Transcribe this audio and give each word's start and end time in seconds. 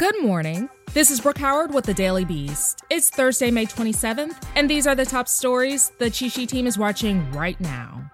Good 0.00 0.22
morning. 0.22 0.70
This 0.94 1.10
is 1.10 1.20
Brooke 1.20 1.36
Howard 1.36 1.74
with 1.74 1.84
the 1.84 1.92
Daily 1.92 2.24
Beast. 2.24 2.80
It's 2.88 3.10
Thursday, 3.10 3.50
May 3.50 3.66
27th, 3.66 4.42
and 4.56 4.70
these 4.70 4.86
are 4.86 4.94
the 4.94 5.04
top 5.04 5.28
stories 5.28 5.92
the 5.98 6.08
Cheat 6.08 6.32
Sheet 6.32 6.48
team 6.48 6.66
is 6.66 6.78
watching 6.78 7.30
right 7.32 7.60
now. 7.60 8.10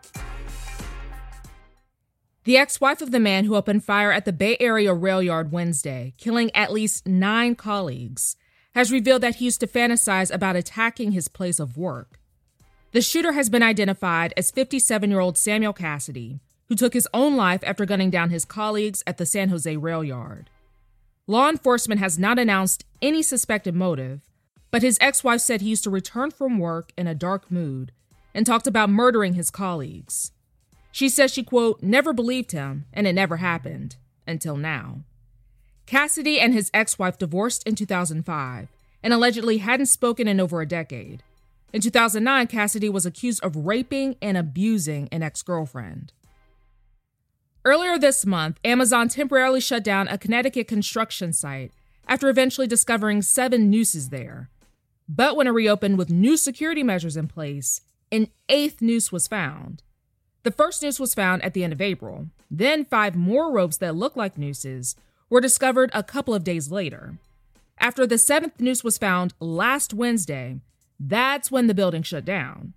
The 2.42 2.56
ex 2.56 2.80
wife 2.80 3.00
of 3.00 3.12
the 3.12 3.20
man 3.20 3.44
who 3.44 3.54
opened 3.54 3.84
fire 3.84 4.10
at 4.10 4.24
the 4.24 4.32
Bay 4.32 4.56
Area 4.58 4.92
rail 4.92 5.22
yard 5.22 5.52
Wednesday, 5.52 6.14
killing 6.18 6.50
at 6.56 6.72
least 6.72 7.06
nine 7.06 7.54
colleagues, 7.54 8.34
has 8.74 8.90
revealed 8.90 9.22
that 9.22 9.36
he 9.36 9.44
used 9.44 9.60
to 9.60 9.68
fantasize 9.68 10.34
about 10.34 10.56
attacking 10.56 11.12
his 11.12 11.28
place 11.28 11.60
of 11.60 11.76
work. 11.76 12.18
The 12.90 13.00
shooter 13.00 13.30
has 13.30 13.48
been 13.48 13.62
identified 13.62 14.34
as 14.36 14.50
57 14.50 15.08
year 15.08 15.20
old 15.20 15.38
Samuel 15.38 15.72
Cassidy, 15.72 16.40
who 16.64 16.74
took 16.74 16.94
his 16.94 17.06
own 17.14 17.36
life 17.36 17.62
after 17.62 17.86
gunning 17.86 18.10
down 18.10 18.30
his 18.30 18.44
colleagues 18.44 19.04
at 19.06 19.18
the 19.18 19.26
San 19.26 19.50
Jose 19.50 19.76
rail 19.76 20.02
yard. 20.02 20.50
Law 21.28 21.48
enforcement 21.48 22.00
has 22.00 22.18
not 22.18 22.38
announced 22.38 22.84
any 23.02 23.20
suspected 23.20 23.74
motive, 23.74 24.20
but 24.70 24.82
his 24.82 24.96
ex 25.00 25.24
wife 25.24 25.40
said 25.40 25.60
he 25.60 25.70
used 25.70 25.82
to 25.84 25.90
return 25.90 26.30
from 26.30 26.58
work 26.58 26.92
in 26.96 27.08
a 27.08 27.14
dark 27.14 27.50
mood 27.50 27.90
and 28.32 28.46
talked 28.46 28.68
about 28.68 28.90
murdering 28.90 29.34
his 29.34 29.50
colleagues. 29.50 30.30
She 30.92 31.08
says 31.08 31.32
she, 31.32 31.42
quote, 31.42 31.82
never 31.82 32.12
believed 32.12 32.52
him 32.52 32.84
and 32.92 33.08
it 33.08 33.12
never 33.12 33.38
happened 33.38 33.96
until 34.26 34.56
now. 34.56 35.00
Cassidy 35.84 36.38
and 36.38 36.54
his 36.54 36.70
ex 36.72 36.98
wife 36.98 37.18
divorced 37.18 37.66
in 37.66 37.74
2005 37.74 38.68
and 39.02 39.12
allegedly 39.12 39.58
hadn't 39.58 39.86
spoken 39.86 40.28
in 40.28 40.40
over 40.40 40.60
a 40.60 40.66
decade. 40.66 41.22
In 41.72 41.80
2009, 41.80 42.46
Cassidy 42.46 42.88
was 42.88 43.04
accused 43.04 43.42
of 43.42 43.66
raping 43.66 44.16
and 44.22 44.36
abusing 44.36 45.08
an 45.10 45.22
ex 45.22 45.42
girlfriend. 45.42 46.12
Earlier 47.66 47.98
this 47.98 48.24
month, 48.24 48.60
Amazon 48.64 49.08
temporarily 49.08 49.60
shut 49.60 49.82
down 49.82 50.06
a 50.06 50.16
Connecticut 50.16 50.68
construction 50.68 51.32
site 51.32 51.72
after 52.06 52.28
eventually 52.28 52.68
discovering 52.68 53.22
seven 53.22 53.68
nooses 53.68 54.10
there. 54.10 54.50
But 55.08 55.34
when 55.34 55.48
it 55.48 55.50
reopened 55.50 55.98
with 55.98 56.08
new 56.08 56.36
security 56.36 56.84
measures 56.84 57.16
in 57.16 57.26
place, 57.26 57.80
an 58.12 58.28
eighth 58.48 58.80
noose 58.80 59.10
was 59.10 59.26
found. 59.26 59.82
The 60.44 60.52
first 60.52 60.80
noose 60.80 61.00
was 61.00 61.12
found 61.12 61.42
at 61.42 61.54
the 61.54 61.64
end 61.64 61.72
of 61.72 61.80
April. 61.80 62.28
Then, 62.48 62.84
five 62.84 63.16
more 63.16 63.50
ropes 63.50 63.78
that 63.78 63.96
looked 63.96 64.16
like 64.16 64.38
nooses 64.38 64.94
were 65.28 65.40
discovered 65.40 65.90
a 65.92 66.04
couple 66.04 66.36
of 66.36 66.44
days 66.44 66.70
later. 66.70 67.18
After 67.80 68.06
the 68.06 68.16
seventh 68.16 68.60
noose 68.60 68.84
was 68.84 68.96
found 68.96 69.34
last 69.40 69.92
Wednesday, 69.92 70.60
that's 71.00 71.50
when 71.50 71.66
the 71.66 71.74
building 71.74 72.04
shut 72.04 72.24
down. 72.24 72.74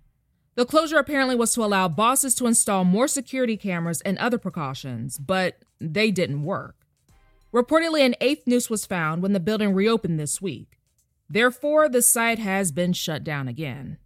The 0.60 0.66
closure 0.66 0.98
apparently 0.98 1.36
was 1.36 1.54
to 1.54 1.64
allow 1.64 1.88
bosses 1.88 2.34
to 2.34 2.46
install 2.46 2.84
more 2.84 3.08
security 3.08 3.56
cameras 3.56 4.02
and 4.02 4.18
other 4.18 4.36
precautions, 4.36 5.16
but 5.16 5.56
they 5.80 6.10
didn't 6.10 6.42
work. 6.42 6.76
Reportedly, 7.50 8.04
an 8.04 8.14
eighth 8.20 8.46
noose 8.46 8.68
was 8.68 8.84
found 8.84 9.22
when 9.22 9.32
the 9.32 9.40
building 9.40 9.72
reopened 9.72 10.20
this 10.20 10.42
week. 10.42 10.78
Therefore, 11.30 11.88
the 11.88 12.02
site 12.02 12.38
has 12.38 12.72
been 12.72 12.92
shut 12.92 13.24
down 13.24 13.48
again. 13.48 13.96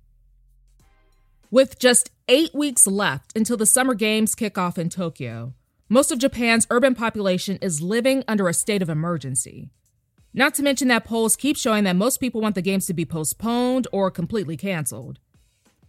With 1.50 1.76
just 1.80 2.12
eight 2.28 2.54
weeks 2.54 2.86
left 2.86 3.36
until 3.36 3.56
the 3.56 3.66
Summer 3.66 3.94
Games 3.94 4.36
kick 4.36 4.56
off 4.56 4.78
in 4.78 4.90
Tokyo, 4.90 5.54
most 5.88 6.12
of 6.12 6.20
Japan's 6.20 6.68
urban 6.70 6.94
population 6.94 7.58
is 7.62 7.82
living 7.82 8.22
under 8.28 8.46
a 8.46 8.54
state 8.54 8.80
of 8.80 8.88
emergency. 8.88 9.70
Not 10.32 10.54
to 10.54 10.62
mention 10.62 10.86
that 10.86 11.04
polls 11.04 11.34
keep 11.34 11.56
showing 11.56 11.82
that 11.82 11.96
most 11.96 12.18
people 12.18 12.40
want 12.40 12.54
the 12.54 12.62
games 12.62 12.86
to 12.86 12.94
be 12.94 13.04
postponed 13.04 13.88
or 13.90 14.08
completely 14.08 14.56
canceled. 14.56 15.18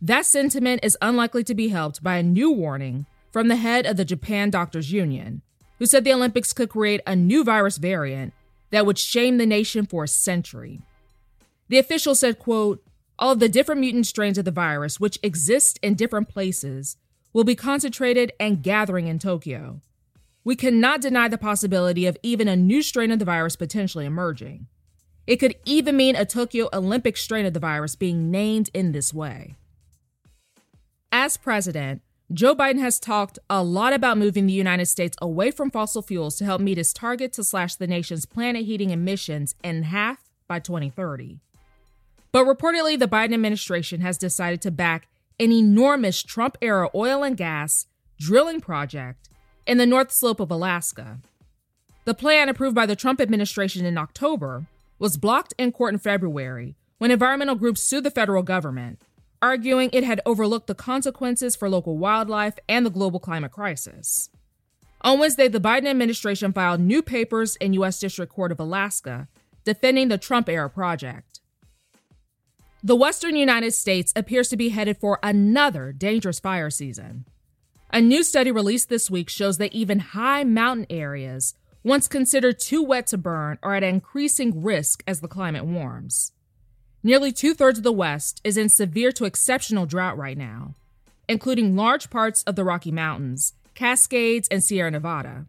That 0.01 0.25
sentiment 0.25 0.81
is 0.83 0.97
unlikely 1.01 1.44
to 1.45 1.56
be 1.56 1.69
helped 1.69 2.03
by 2.03 2.17
a 2.17 2.23
new 2.23 2.51
warning 2.51 3.06
from 3.31 3.47
the 3.47 3.56
head 3.56 3.85
of 3.85 3.97
the 3.97 4.06
Japan 4.06 4.50
Doctors 4.50 4.91
Union, 4.91 5.41
who 5.79 5.85
said 5.85 6.03
the 6.03 6.13
Olympics 6.13 6.53
could 6.53 6.69
create 6.69 7.01
a 7.07 7.16
new 7.16 7.44
virus 7.44 7.78
variant 7.78 8.34
that 8.72 8.85
would 8.85 8.97
shame 8.97 9.38
the 9.38 9.45
nation 9.45 9.85
for 9.85 10.03
a 10.03 10.07
century. 10.07 10.81
The 11.69 11.78
official 11.79 12.16
said, 12.16 12.39
quote, 12.39 12.84
all 13.17 13.31
of 13.31 13.39
the 13.39 13.50
different 13.50 13.81
mutant 13.81 14.05
strains 14.05 14.38
of 14.38 14.45
the 14.45 14.51
virus, 14.51 15.00
which 15.00 15.19
exist 15.23 15.79
in 15.81 15.95
different 15.95 16.29
places, 16.29 16.97
will 17.31 17.45
be 17.45 17.55
concentrated 17.55 18.34
and 18.39 18.61
gathering 18.61 19.07
in 19.07 19.19
Tokyo. 19.19 19.81
We 20.44 20.55
cannot 20.55 21.01
deny 21.01 21.28
the 21.28 21.38
possibility 21.38 22.05
of 22.05 22.17
even 22.22 22.47
a 22.47 22.55
new 22.55 22.81
strain 22.81 23.11
of 23.11 23.19
the 23.19 23.25
virus 23.25 23.55
potentially 23.55 24.05
emerging. 24.05 24.67
It 25.25 25.38
could 25.38 25.55
even 25.66 25.97
mean 25.97 26.16
a 26.16 26.25
Tokyo 26.25 26.69
Olympic 26.72 27.17
strain 27.17 27.45
of 27.45 27.53
the 27.53 27.59
virus 27.59 27.95
being 27.95 28.29
named 28.29 28.69
in 28.73 28.91
this 28.91 29.13
way. 29.13 29.55
As 31.18 31.38
president, 31.38 32.02
Joe 32.34 32.53
Biden 32.53 32.80
has 32.80 33.00
talked 33.00 33.40
a 33.50 33.64
lot 33.64 33.94
about 33.94 34.18
moving 34.18 34.48
the 34.48 34.53
United 34.53 34.88
States 34.88 35.16
away 35.22 35.50
from 35.50 35.72
fossil 35.72 36.02
fuels 36.02 36.36
to 36.36 36.44
help 36.44 36.59
meet 36.59 36.78
his 36.78 36.92
target 36.92 37.31
to 37.34 37.44
slash 37.46 37.76
the 37.76 37.88
nation's 37.88 38.26
planet 38.26 38.66
heating 38.66 38.90
emissions 38.90 39.56
in 39.64 39.84
half 39.84 40.26
by 40.50 40.59
2030. 40.59 41.40
But 42.34 42.46
reportedly, 42.46 43.00
the 43.00 43.08
Biden 43.08 43.34
administration 43.34 44.02
has 44.02 44.18
decided 44.18 44.62
to 44.64 44.72
back 44.72 45.08
an 45.40 45.53
enormous 45.53 46.22
Trump 46.22 46.58
era 46.62 46.90
oil 46.94 47.24
and 47.24 47.38
gas 47.38 47.88
drilling 48.20 48.59
project 48.59 49.30
in 49.66 49.78
the 49.78 49.86
North 49.86 50.12
Slope 50.12 50.42
of 50.42 50.52
Alaska. 50.52 51.20
The 52.03 52.14
plan, 52.14 52.50
approved 52.50 52.76
by 52.76 52.86
the 52.86 52.97
Trump 52.97 53.22
administration 53.22 53.86
in 53.86 53.97
October, 53.97 54.66
was 55.00 55.16
blocked 55.16 55.53
in 55.58 55.72
court 55.72 55.94
in 55.94 56.00
February 56.02 56.76
when 56.97 57.09
environmental 57.09 57.56
groups 57.56 57.80
sued 57.80 58.03
the 58.03 58.12
federal 58.12 58.44
government, 58.44 59.00
arguing 59.45 59.91
it 59.94 60.03
had 60.03 60.22
overlooked 60.25 60.66
the 60.66 60.73
consequences 60.73 61.56
for 61.56 61.69
local 61.69 62.00
wildlife 62.00 62.57
and 62.67 62.83
the 62.83 62.89
global 62.89 63.19
climate 63.19 63.51
crisis. 63.51 64.31
On 65.01 65.19
Wednesday, 65.19 65.47
the 65.47 65.59
Biden 65.59 65.85
administration 65.85 66.51
filed 66.51 66.79
new 66.79 67.03
papers 67.03 67.55
in 67.57 67.73
U.S. 67.73 68.00
District 68.00 68.34
Court 68.34 68.51
of 68.51 68.59
Alaska 68.59 69.28
defending 69.63 70.07
the 70.07 70.17
Trump 70.17 70.50
era 70.50 70.67
project. 70.67 71.41
The 72.84 72.95
western 72.95 73.35
United 73.35 73.73
States 73.75 74.11
appears 74.16 74.50
to 74.50 74.57
be 74.57 74.69
headed 74.69 74.97
for 74.97 75.19
another 75.22 75.91
dangerous 75.91 76.39
fire 76.39 76.72
season. 76.72 77.25
A 77.91 78.01
new 78.01 78.23
study 78.23 78.51
released 78.51 78.89
this 78.89 79.11
week 79.11 79.29
shows 79.29 79.59
that 79.59 79.73
even 79.73 80.00
high 80.00 80.44
mountain 80.44 80.88
areas, 80.89 81.53
once 81.84 82.07
considered 82.07 82.59
too 82.59 82.81
wet 82.81 83.05
to 83.07 83.17
burn, 83.19 83.59
are 83.61 83.75
at 83.75 83.84
increasing 83.84 84.63
risk 84.63 85.03
as 85.05 85.22
the 85.22 85.28
climate 85.28 85.66
warms. 85.66 86.31
Nearly 87.05 87.31
two 87.31 87.53
thirds 87.53 87.77
of 87.77 87.83
the 87.83 87.91
West 87.91 88.41
is 88.43 88.57
in 88.57 88.67
severe 88.67 89.11
to 89.11 89.25
exceptional 89.25 89.85
drought 89.85 90.17
right 90.17 90.35
now, 90.35 90.73
including 91.29 91.75
large 91.75 92.09
parts 92.09 92.41
of 92.47 92.55
the 92.55 92.63
Rocky 92.63 92.89
Mountains, 92.91 93.53
Cascades, 93.75 94.47
and 94.49 94.63
Sierra 94.63 94.89
Nevada. 94.89 95.45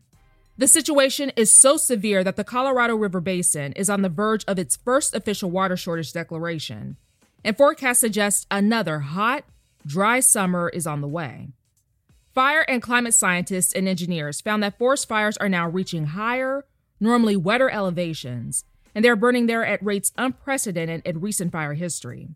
The 0.59 0.69
situation 0.69 1.33
is 1.35 1.59
so 1.59 1.79
severe 1.79 2.23
that 2.25 2.37
the 2.37 2.45
Colorado 2.45 2.95
River 2.95 3.23
Basin 3.23 3.73
is 3.73 3.89
on 3.89 4.03
the 4.03 4.11
verge 4.11 4.45
of 4.47 4.59
its 4.59 4.77
first 4.77 5.15
official 5.15 5.51
water 5.51 5.79
shortage 5.79 6.13
declaration, 6.13 6.99
and 7.43 7.57
forecasts 7.57 8.01
suggest 8.01 8.47
another 8.51 8.99
hot, 8.99 9.43
dry 9.87 10.21
summer 10.21 10.69
is 10.69 10.87
on 10.87 11.01
the 11.01 11.09
way. 11.09 11.49
Fire 12.35 12.67
and 12.69 12.83
climate 12.83 13.15
scientists 13.15 13.73
and 13.73 13.89
engineers 13.89 14.43
found 14.43 14.63
that 14.63 14.77
forest 14.77 15.09
fires 15.09 15.39
are 15.39 15.49
now 15.49 15.67
reaching 15.67 16.09
higher, 16.09 16.67
normally 17.01 17.35
wetter 17.35 17.71
elevations, 17.71 18.67
and 18.97 19.05
they're 19.05 19.15
burning 19.15 19.45
there 19.45 19.65
at 19.65 19.85
rates 19.85 20.11
unprecedented 20.17 21.03
in 21.05 21.21
recent 21.21 21.53
fire 21.53 21.75
history. 21.75 22.31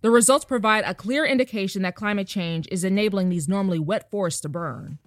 The 0.00 0.10
results 0.10 0.46
provide 0.46 0.84
a 0.84 0.94
clear 0.94 1.26
indication 1.26 1.82
that 1.82 1.94
climate 1.94 2.26
change 2.26 2.66
is 2.72 2.82
enabling 2.82 3.28
these 3.28 3.46
normally 3.46 3.78
wet 3.78 4.10
forests 4.10 4.40
to 4.40 4.48
burn. 4.48 4.98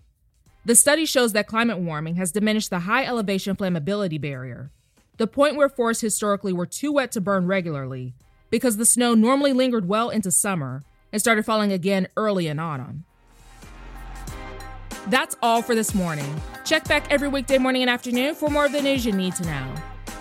The 0.63 0.75
study 0.75 1.07
shows 1.07 1.33
that 1.33 1.47
climate 1.47 1.79
warming 1.79 2.15
has 2.17 2.31
diminished 2.31 2.69
the 2.69 2.79
high 2.79 3.03
elevation 3.03 3.55
flammability 3.55 4.21
barrier, 4.21 4.69
the 5.17 5.25
point 5.25 5.55
where 5.55 5.69
forests 5.69 6.01
historically 6.01 6.53
were 6.53 6.67
too 6.67 6.91
wet 6.91 7.11
to 7.13 7.21
burn 7.21 7.47
regularly, 7.47 8.13
because 8.51 8.77
the 8.77 8.85
snow 8.85 9.15
normally 9.15 9.53
lingered 9.53 9.87
well 9.87 10.11
into 10.11 10.29
summer 10.29 10.83
and 11.11 11.19
started 11.19 11.45
falling 11.45 11.71
again 11.71 12.07
early 12.15 12.47
in 12.47 12.59
autumn. 12.59 13.05
That's 15.07 15.35
all 15.41 15.63
for 15.63 15.73
this 15.73 15.95
morning. 15.95 16.39
Check 16.63 16.87
back 16.87 17.11
every 17.11 17.27
weekday 17.27 17.57
morning 17.57 17.81
and 17.81 17.89
afternoon 17.89 18.35
for 18.35 18.49
more 18.49 18.67
of 18.67 18.71
the 18.71 18.83
news 18.83 19.03
you 19.03 19.13
need 19.13 19.35
to 19.37 19.43
know. 19.45 19.73